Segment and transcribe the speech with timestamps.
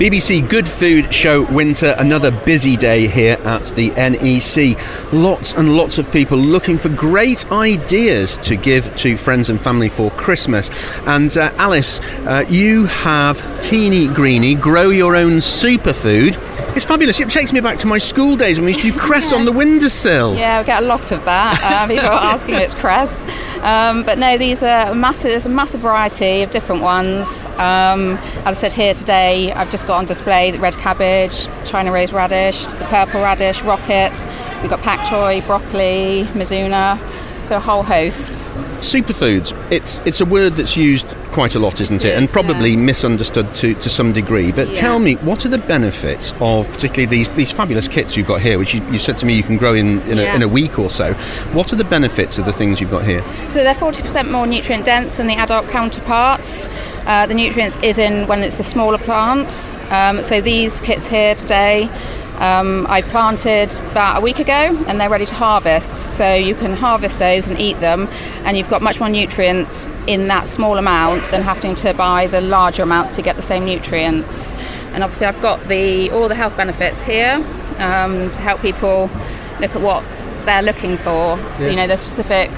[0.00, 5.12] BBC Good Food Show Winter, another busy day here at the NEC.
[5.12, 9.90] Lots and lots of people looking for great ideas to give to friends and family
[9.90, 10.70] for Christmas.
[11.00, 16.49] And uh, Alice, uh, you have Teeny Greeny, grow your own superfood.
[16.80, 17.20] It's fabulous.
[17.20, 19.44] It takes me back to my school days when we used to do cress on
[19.44, 20.34] the windowsill.
[20.34, 21.60] Yeah, we get a lot of that.
[21.62, 23.22] Uh, people are asking if it's cress.
[23.60, 25.30] Um, but no, these are massive.
[25.30, 27.44] There's a massive variety of different ones.
[27.58, 31.92] Um, as I said here today, I've just got on display the red cabbage, China
[31.92, 34.26] rose radish, the purple radish, rocket.
[34.62, 36.96] We've got pak choi, broccoli, mizuna.
[37.42, 38.34] So a whole host.
[38.80, 39.52] Superfoods.
[39.70, 42.16] It's it's a word that's used quite a lot, isn't it?
[42.16, 42.76] And probably yeah.
[42.76, 44.52] misunderstood to, to some degree.
[44.52, 44.74] But Yeah.
[44.74, 48.58] tell me, what are the benefits of particularly these, these fabulous kits you've got here,
[48.58, 50.78] which you, you said to me you can grow in, in, a, in a week
[50.78, 51.14] or so?
[51.52, 53.22] What are the benefits of the things you've got here?
[53.48, 56.66] So they're 40% more nutrient dense than the adult counterparts.
[57.06, 59.70] Uh, the nutrients is in when it's the smaller plant.
[59.90, 61.88] Um, so these kits here today,
[62.40, 64.52] um, I planted about a week ago
[64.86, 66.16] and they're ready to harvest.
[66.16, 68.08] So you can harvest those and eat them,
[68.44, 72.40] and you've got much more nutrients in that small amount than having to buy the
[72.40, 74.52] larger amounts to get the same nutrients.
[74.92, 77.34] And obviously, I've got the all the health benefits here
[77.78, 79.10] um, to help people
[79.60, 80.02] look at what
[80.46, 81.38] they're looking for.
[81.70, 82.50] You know, the specific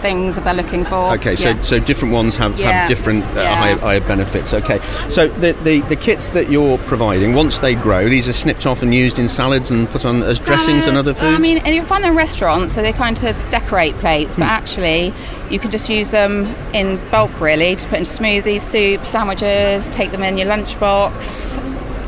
[0.00, 1.12] things that they're looking for.
[1.14, 1.60] Okay, so, Yeah.
[1.62, 2.70] so different ones have, Yeah.
[2.72, 3.54] have different uh, Yeah.
[3.54, 4.52] higher, higher benefits.
[4.54, 8.66] Okay, so the, the, the kits that you're providing, once they grow, these are snipped
[8.66, 11.36] off and used in salads and put on as dressings and other foods?
[11.36, 14.42] I mean, and you'll find them in restaurants, so they kind of decorate plates, Hmm.
[14.42, 15.12] but actually,
[15.50, 20.10] you can just use them in bulk, really, to put into smoothies, soup, sandwiches, take
[20.12, 21.58] them in your lunchbox.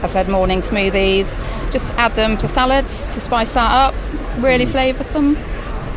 [0.03, 1.37] I said morning smoothies.
[1.73, 3.95] Just add them to salads to spice that up.
[4.39, 4.73] Really Hmm.
[4.77, 5.37] flavoursome.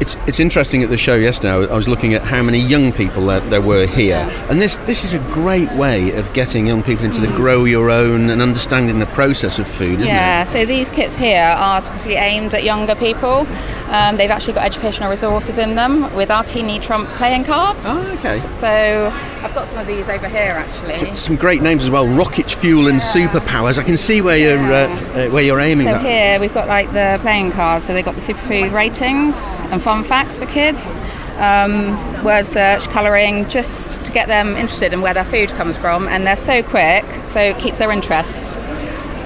[0.02, 1.52] It's, it's interesting at the show yesterday.
[1.72, 4.48] I was- looking at how many young people there, there were here, Yeah.
[4.50, 7.36] and this this is a great way of getting young people into the Mm.
[7.36, 10.48] grow your own and understanding the process of food, isn't yeah, it?
[10.48, 13.48] so these kits here are specifically aimed at younger people.
[13.92, 17.86] Um, they've actually got educational resources in them with our teeny Trump playing cards.
[17.88, 18.40] Oh, okay.
[18.52, 19.14] So
[19.46, 21.14] I've got some of these over here actually.
[21.14, 23.78] Some great names as well: rocket fuel and superpowers.
[23.78, 26.02] I can see where you're uh, uh, where you're aiming So at.
[26.02, 27.86] here we've got like the playing cards.
[27.86, 30.98] So they've got the superfood ratings and fun facts for kids.
[31.38, 36.08] Um, word search, colouring, just to get them interested in where their food comes from.
[36.08, 38.58] And they're so quick, so it keeps their interest.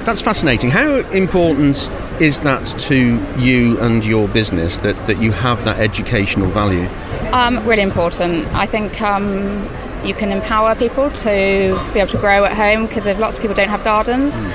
[0.03, 0.69] That's fascinating.
[0.69, 6.47] How important is that to you and your business that, that you have that educational
[6.49, 6.87] value?
[7.31, 8.47] Um, really important.
[8.55, 9.69] I think um,
[10.03, 13.41] you can empower people to be able to grow at home because if lots of
[13.41, 14.45] people don't have gardens.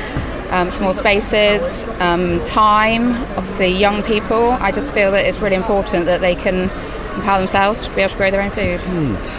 [0.51, 4.53] Um, small spaces, um, time, obviously young people.
[4.53, 6.71] I just feel that it's really important that they can
[7.17, 8.81] empower themselves to be able to grow their own food.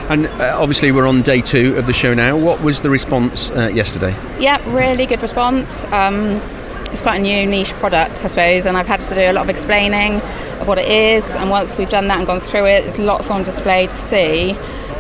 [0.10, 2.38] And uh, obviously, we're on day two of the show now.
[2.38, 4.16] What was the response uh, yesterday?
[4.40, 5.86] Yeah, really good response.
[5.86, 6.42] Um,
[6.92, 9.44] it's quite a new niche product, I suppose, and I've had to do a lot
[9.44, 10.22] of explaining
[10.62, 11.36] of what it is.
[11.36, 14.52] And once we've done that and gone through it, there's lots on display to see.